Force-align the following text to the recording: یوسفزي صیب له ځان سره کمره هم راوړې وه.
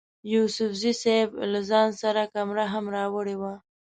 یوسفزي 0.33 0.93
صیب 1.01 1.29
له 1.53 1.59
ځان 1.69 1.89
سره 2.01 2.21
کمره 2.33 2.65
هم 2.73 2.85
راوړې 2.97 3.35
وه. 3.41 3.53